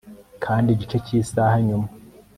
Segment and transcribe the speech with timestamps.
[0.43, 1.87] kandi igice cy'isaha nyuma